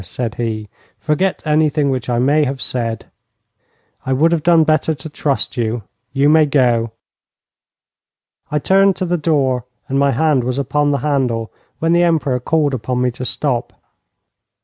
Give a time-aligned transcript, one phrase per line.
[0.03, 0.67] said he.
[0.97, 3.05] 'Forget anything which I may have said.
[4.03, 5.83] I would have done better to trust you.
[6.11, 6.93] You may go.'
[8.49, 12.39] I turned to the door, and my hand was upon the handle, when the Emperor
[12.39, 13.73] called upon me to stop.